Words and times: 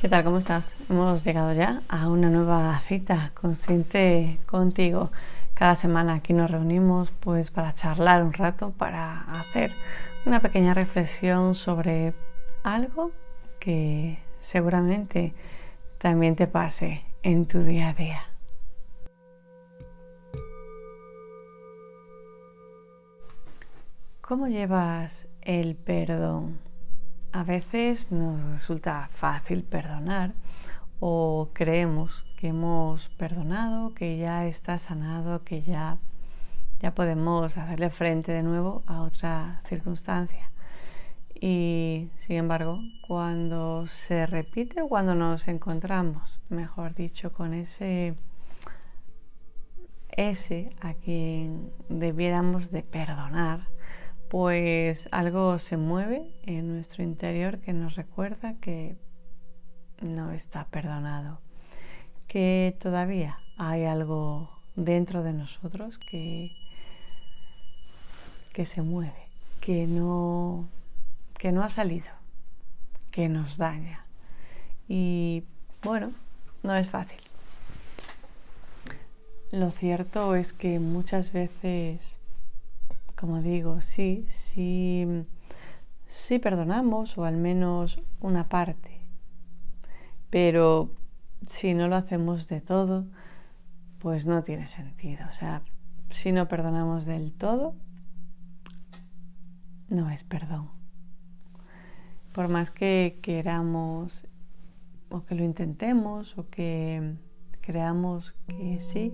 ¿Qué 0.00 0.08
tal? 0.08 0.24
¿Cómo 0.24 0.38
estás? 0.38 0.76
Hemos 0.88 1.24
llegado 1.24 1.52
ya 1.52 1.82
a 1.86 2.08
una 2.08 2.30
nueva 2.30 2.78
cita 2.78 3.32
consciente 3.34 4.38
contigo. 4.46 5.10
Cada 5.52 5.74
semana 5.74 6.14
aquí 6.14 6.32
nos 6.32 6.50
reunimos 6.50 7.10
pues 7.20 7.50
para 7.50 7.74
charlar 7.74 8.22
un 8.22 8.32
rato, 8.32 8.70
para 8.70 9.20
hacer 9.30 9.74
una 10.24 10.40
pequeña 10.40 10.72
reflexión 10.72 11.54
sobre 11.54 12.14
algo 12.62 13.10
que 13.58 14.18
seguramente 14.40 15.34
también 15.98 16.34
te 16.34 16.46
pase 16.46 17.02
en 17.22 17.46
tu 17.46 17.62
día 17.62 17.90
a 17.90 17.92
día. 17.92 18.22
¿Cómo 24.22 24.48
llevas 24.48 25.28
el 25.42 25.74
perdón? 25.74 26.69
A 27.32 27.44
veces 27.44 28.10
nos 28.10 28.42
resulta 28.52 29.08
fácil 29.12 29.62
perdonar 29.62 30.32
o 30.98 31.50
creemos 31.52 32.24
que 32.36 32.48
hemos 32.48 33.08
perdonado, 33.10 33.94
que 33.94 34.18
ya 34.18 34.46
está 34.46 34.78
sanado, 34.78 35.44
que 35.44 35.62
ya, 35.62 35.98
ya 36.80 36.92
podemos 36.92 37.56
hacerle 37.56 37.90
frente 37.90 38.32
de 38.32 38.42
nuevo 38.42 38.82
a 38.86 39.02
otra 39.02 39.62
circunstancia. 39.68 40.50
Y 41.40 42.08
sin 42.18 42.36
embargo, 42.36 42.80
cuando 43.06 43.86
se 43.86 44.26
repite 44.26 44.82
o 44.82 44.88
cuando 44.88 45.14
nos 45.14 45.46
encontramos, 45.46 46.40
mejor 46.48 46.96
dicho, 46.96 47.32
con 47.32 47.54
ese, 47.54 48.14
ese 50.10 50.74
a 50.80 50.94
quien 50.94 51.70
debiéramos 51.88 52.72
de 52.72 52.82
perdonar, 52.82 53.68
pues 54.30 55.08
algo 55.10 55.58
se 55.58 55.76
mueve 55.76 56.22
en 56.44 56.72
nuestro 56.72 57.02
interior 57.02 57.58
que 57.58 57.72
nos 57.72 57.96
recuerda 57.96 58.54
que 58.60 58.96
no 60.00 60.30
está 60.30 60.66
perdonado, 60.66 61.40
que 62.28 62.76
todavía 62.80 63.38
hay 63.56 63.86
algo 63.86 64.48
dentro 64.76 65.24
de 65.24 65.32
nosotros 65.32 65.98
que, 65.98 66.52
que 68.52 68.66
se 68.66 68.82
mueve, 68.82 69.26
que 69.60 69.88
no, 69.88 70.68
que 71.36 71.50
no 71.50 71.64
ha 71.64 71.70
salido, 71.70 72.12
que 73.10 73.28
nos 73.28 73.56
daña. 73.56 74.06
Y 74.88 75.42
bueno, 75.82 76.12
no 76.62 76.76
es 76.76 76.88
fácil. 76.88 77.20
Lo 79.50 79.72
cierto 79.72 80.36
es 80.36 80.52
que 80.52 80.78
muchas 80.78 81.32
veces 81.32 82.19
como 83.20 83.42
digo, 83.42 83.82
sí, 83.82 84.26
sí, 84.30 85.06
sí 86.08 86.38
perdonamos 86.38 87.18
o 87.18 87.26
al 87.26 87.36
menos 87.36 88.00
una 88.18 88.48
parte, 88.48 89.02
pero 90.30 90.90
si 91.46 91.74
no 91.74 91.86
lo 91.86 91.96
hacemos 91.96 92.48
de 92.48 92.62
todo, 92.62 93.04
pues 93.98 94.24
no 94.24 94.42
tiene 94.42 94.66
sentido. 94.66 95.26
O 95.28 95.32
sea, 95.32 95.60
si 96.08 96.32
no 96.32 96.48
perdonamos 96.48 97.04
del 97.04 97.34
todo, 97.34 97.74
no 99.90 100.08
es 100.08 100.24
perdón. 100.24 100.70
Por 102.32 102.48
más 102.48 102.70
que 102.70 103.18
queramos 103.20 104.26
o 105.10 105.26
que 105.26 105.34
lo 105.34 105.44
intentemos 105.44 106.38
o 106.38 106.48
que 106.48 107.16
creamos 107.60 108.32
que 108.46 108.80
sí, 108.80 109.12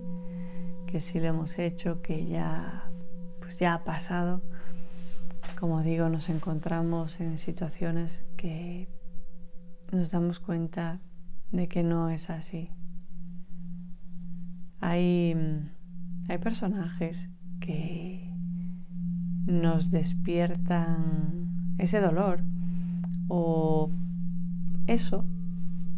que 0.85 1.01
sí 1.01 1.19
lo 1.19 1.25
hemos 1.25 1.59
hecho, 1.59 2.01
que 2.01 2.25
ya 2.25 2.86
ya 3.59 3.73
ha 3.73 3.83
pasado. 3.83 4.41
Como 5.59 5.81
digo, 5.81 6.09
nos 6.09 6.29
encontramos 6.29 7.19
en 7.19 7.37
situaciones 7.37 8.23
que 8.35 8.87
nos 9.91 10.11
damos 10.11 10.39
cuenta 10.39 10.99
de 11.51 11.67
que 11.67 11.83
no 11.83 12.09
es 12.09 12.29
así. 12.29 12.69
Hay, 14.79 15.33
mm, 15.35 16.31
hay 16.31 16.37
personajes 16.37 17.29
que 17.59 18.31
nos 19.45 19.91
despiertan 19.91 21.47
ese 21.77 21.99
dolor 21.99 22.41
o 23.27 23.89
eso 24.87 25.25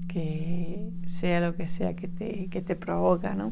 que 0.07 0.91
sea 1.07 1.39
lo 1.39 1.55
que 1.55 1.67
sea 1.67 1.95
que 1.95 2.07
te, 2.07 2.47
que 2.47 2.61
te 2.61 2.75
provoca, 2.75 3.35
¿no? 3.35 3.51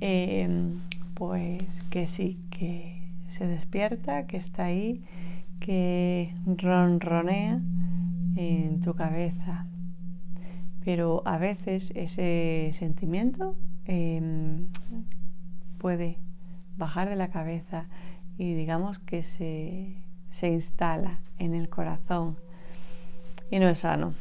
Em, 0.00 0.80
pues 1.14 1.82
que 1.90 2.06
sí, 2.06 2.38
que 2.50 2.99
se 3.30 3.46
despierta, 3.46 4.26
que 4.26 4.36
está 4.36 4.64
ahí, 4.64 5.02
que 5.60 6.34
ronronea 6.46 7.60
en 8.36 8.80
tu 8.80 8.94
cabeza. 8.94 9.66
Pero 10.84 11.22
a 11.26 11.38
veces 11.38 11.92
ese 11.94 12.70
sentimiento 12.72 13.54
em, 13.86 14.68
puede 15.78 16.18
bajar 16.76 17.08
de 17.08 17.16
la 17.16 17.28
cabeza 17.28 17.86
y 18.38 18.54
digamos 18.54 18.98
que 18.98 19.22
se, 19.22 19.94
se 20.30 20.48
instala 20.48 21.20
en 21.38 21.54
el 21.54 21.68
corazón 21.68 22.36
y 23.50 23.58
no 23.58 23.68
es 23.68 23.80
sano. 23.80 24.14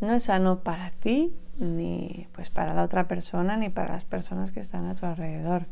No 0.00 0.12
es 0.12 0.24
sano 0.24 0.60
para 0.60 0.90
ti, 0.90 1.34
ni 1.58 2.28
pues 2.32 2.50
para 2.50 2.74
la 2.74 2.84
otra 2.84 3.08
persona, 3.08 3.56
ni 3.56 3.70
para 3.70 3.94
las 3.94 4.04
personas 4.04 4.52
que 4.52 4.60
están 4.60 4.86
a 4.86 4.94
tu 4.94 5.06
alrededor. 5.06 5.66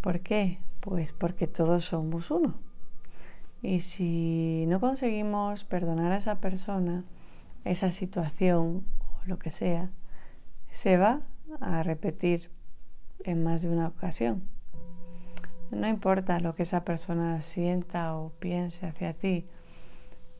¿Por 0.00 0.20
qué? 0.20 0.58
Pues 0.84 1.14
porque 1.14 1.46
todos 1.46 1.86
somos 1.86 2.30
uno. 2.30 2.56
Y 3.62 3.80
si 3.80 4.66
no 4.68 4.80
conseguimos 4.80 5.64
perdonar 5.64 6.12
a 6.12 6.18
esa 6.18 6.42
persona, 6.42 7.04
esa 7.64 7.90
situación 7.90 8.84
o 9.00 9.24
lo 9.24 9.38
que 9.38 9.50
sea, 9.50 9.88
se 10.72 10.98
va 10.98 11.22
a 11.58 11.82
repetir 11.82 12.50
en 13.24 13.42
más 13.42 13.62
de 13.62 13.70
una 13.70 13.88
ocasión. 13.88 14.42
No 15.70 15.88
importa 15.88 16.38
lo 16.38 16.54
que 16.54 16.64
esa 16.64 16.84
persona 16.84 17.40
sienta 17.40 18.14
o 18.18 18.34
piense 18.38 18.84
hacia 18.84 19.14
ti, 19.14 19.46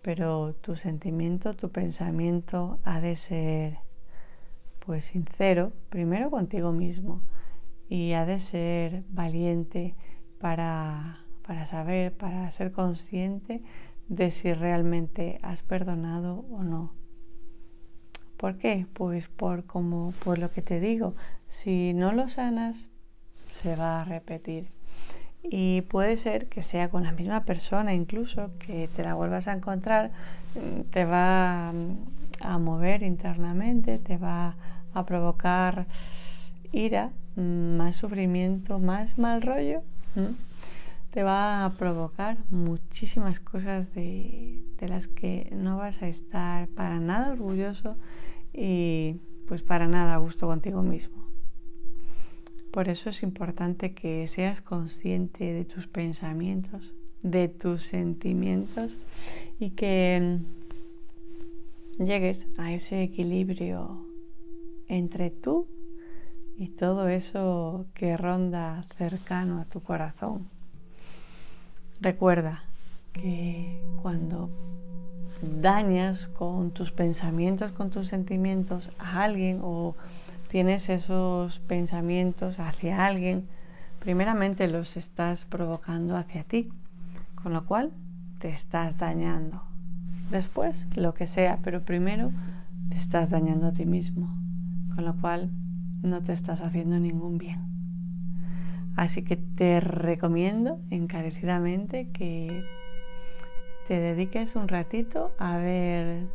pero 0.03 0.53
tu 0.57 0.77
sentimiento, 0.77 1.55
tu 1.55 1.71
pensamiento 1.71 2.81
ha 2.85 3.01
de 3.01 3.17
ser 3.17 3.79
pues 4.85 5.07
sincero, 5.07 5.73
primero 5.89 6.31
contigo 6.31 6.71
mismo, 6.71 7.23
y 7.89 8.13
ha 8.13 8.27
de 8.27 8.39
ser 8.41 9.05
valiente 9.09 9.95
para, 10.45 11.17
saber, 11.65 12.13
para 12.13 12.51
ser 12.51 12.71
consciente 12.71 13.63
de 14.09 14.31
si 14.31 14.53
realmente 14.53 15.39
has 15.41 15.63
perdonado 15.63 16.45
o 16.51 16.63
no. 16.63 16.93
¿Por 18.37 18.59
qué? 18.59 18.87
Pues 18.93 19.27
por 19.27 19.65
como 19.65 20.13
por 20.23 20.39
lo 20.39 20.51
que 20.51 20.61
te 20.61 20.81
digo, 20.81 21.15
si 21.49 21.95
no 21.95 22.13
lo 22.13 22.29
sanas 22.29 22.91
se 23.51 23.75
va 23.75 24.03
a 24.03 24.05
repetir. 24.05 24.69
Y 25.43 25.81
puede 25.81 26.19
ser 26.19 26.47
que 26.49 26.63
sea 26.63 26.91
con 26.91 27.05
la 27.05 27.13
misma 27.13 27.47
persona, 27.47 27.95
incluso 27.95 28.51
que 28.59 28.91
te 28.95 29.03
la 29.03 29.15
vuelvas 29.15 29.49
a 29.49 29.55
encontrar, 29.55 30.11
mm, 30.57 30.91
te 30.91 31.07
va 31.07 31.71
a 31.71 32.59
mover 32.59 33.03
internamente, 33.03 33.99
te 33.99 34.19
va 34.19 34.57
a 34.93 35.07
provocar 35.07 35.87
ira, 36.71 37.13
mm, 37.37 37.79
más 37.79 37.97
sufrimiento, 37.97 38.79
más 38.79 39.17
mal 39.17 39.41
rollo 39.41 39.83
te 41.15 41.23
va 41.23 41.65
a 41.65 41.75
provocar 41.75 42.39
muchísimas 42.51 43.39
cosas 43.39 43.95
de, 43.95 44.65
las 44.81 45.07
que 45.07 45.49
no 45.53 45.79
vas 45.79 46.03
a 46.03 46.09
estar 46.09 46.69
para 46.69 46.99
nada 46.99 47.33
orgulloso 47.33 47.97
y 48.53 49.17
pues 49.47 49.63
para 49.63 49.87
nada 49.87 50.15
a 50.15 50.19
gusto 50.19 50.47
contigo 50.47 50.83
mismo. 50.83 51.25
Por 52.73 52.89
eso 52.89 53.11
es 53.11 53.23
importante 53.23 53.95
que 53.95 54.27
seas 54.27 54.61
consciente 54.61 55.53
de 55.53 55.65
tus 55.65 55.87
pensamientos, 55.87 56.95
de 57.23 57.49
tus 57.49 57.85
sentimientos 57.85 58.97
y 59.61 59.71
que 59.71 60.41
llegues 61.99 62.49
a 62.59 62.73
ese 62.73 63.05
equilibrio 63.05 64.05
entre 64.89 65.31
tú 65.31 65.69
y 66.57 66.69
todo 66.69 67.09
eso 67.09 67.87
que 67.95 68.17
ronda 68.17 68.85
cercano 68.97 69.61
a 69.61 69.65
tu 69.65 69.83
corazón. 69.83 70.49
Recuerda 72.01 72.65
que 73.13 73.81
cuando 74.03 74.51
dañas 75.61 76.29
con 76.29 76.71
tus 76.71 76.93
pensamientos, 76.93 77.73
con 77.73 77.91
tus 77.91 78.09
sentimientos 78.09 78.91
a 78.99 79.23
alguien 79.23 79.61
o 79.63 79.95
tienes 80.49 80.89
esos 80.89 81.59
pensamientos 81.61 82.59
hacia 82.61 83.07
alguien, 83.07 83.49
primeramente 83.99 84.69
los 84.69 84.97
estás 84.97 85.45
provocando 85.45 86.17
hacia 86.17 86.45
ti, 86.45 86.71
con 87.43 87.53
lo 87.53 87.65
cual 87.67 87.91
te 88.39 88.51
estás 88.51 88.99
dañando. 88.99 89.63
Después, 90.31 90.87
lo 90.97 91.15
que 91.15 91.27
sea, 91.27 91.59
pero 91.63 91.83
primero 91.83 92.31
te 92.91 92.97
estás 92.97 93.31
dañando 93.31 93.69
a 93.69 93.73
ti 93.73 93.87
mismo, 93.87 94.29
con 94.95 95.05
lo 95.05 95.15
cual 95.21 95.51
no 96.05 96.23
te 96.23 96.33
estás 96.33 96.61
haciendo 96.61 96.99
ningún 96.99 97.39
bien. 97.39 97.65
Así 98.97 99.25
que 99.25 99.37
te 99.37 99.81
recomiendo 99.81 100.79
encarecidamente 100.91 102.11
que 102.13 102.65
te 103.89 103.99
dediques 103.99 104.55
un 104.55 104.69
ratito 104.69 105.33
a 105.39 105.57
ver 105.57 106.27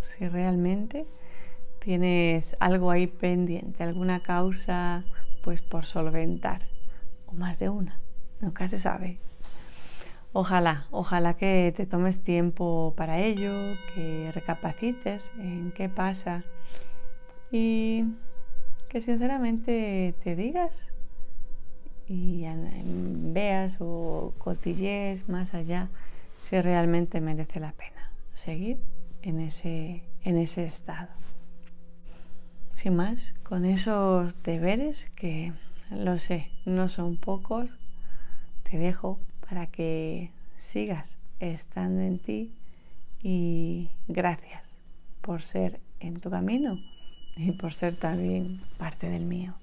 si 0.00 0.26
realmente 0.28 1.06
tienes 1.78 2.56
algo 2.58 2.90
ahí 2.90 3.06
pendiente, 3.06 3.84
alguna 3.84 4.20
causa 4.20 5.04
pues 5.44 5.62
por 5.62 5.86
solventar, 5.86 6.62
o 7.26 7.32
más 7.32 7.60
de 7.60 7.68
una, 7.68 8.00
nunca 8.40 8.66
se 8.66 8.80
sabe. 8.80 9.18
Ojalá, 10.32 10.86
ojalá 10.90 11.34
que 11.34 11.72
te 11.76 11.86
tomes 11.86 12.22
tiempo 12.24 12.94
para 12.96 13.20
ello, 13.20 13.76
que 13.94 14.32
recapacites 14.34 15.30
en 15.38 15.72
qué 15.72 15.88
pasa 15.88 16.42
y 17.50 18.04
que 18.88 19.00
sinceramente 19.00 20.14
te 20.22 20.36
digas 20.36 20.88
y 22.08 22.44
veas 23.32 23.76
o 23.80 24.32
cotillees 24.38 25.28
más 25.28 25.54
allá 25.54 25.88
si 26.40 26.60
realmente 26.60 27.20
merece 27.20 27.60
la 27.60 27.72
pena 27.72 28.10
seguir 28.34 28.78
en 29.22 29.40
ese, 29.40 30.02
en 30.22 30.38
ese 30.38 30.64
estado. 30.64 31.08
Sin 32.76 32.94
más, 32.94 33.34
con 33.42 33.64
esos 33.64 34.40
deberes 34.44 35.10
que 35.16 35.52
lo 35.90 36.18
sé, 36.18 36.50
no 36.64 36.88
son 36.88 37.16
pocos, 37.16 37.70
te 38.70 38.78
dejo 38.78 39.18
para 39.48 39.66
que 39.66 40.30
sigas 40.58 41.18
estando 41.40 42.02
en 42.02 42.18
ti 42.18 42.52
y 43.22 43.88
gracias 44.06 44.62
por 45.22 45.42
ser 45.42 45.80
en 46.00 46.20
tu 46.20 46.30
camino 46.30 46.78
y 47.36 47.52
por 47.52 47.74
ser 47.74 47.96
también 47.96 48.60
parte 48.78 49.08
del 49.08 49.24
mío. 49.24 49.54